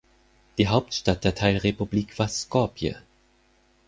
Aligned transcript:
Die 0.57 0.67
Hauptstadt 0.67 1.23
der 1.23 1.35
Teilrepublik 1.35 2.17
war 2.17 2.27
Skopje. 2.27 2.99